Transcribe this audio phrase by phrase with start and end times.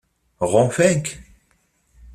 [0.51, 1.07] Ɣunfan-k?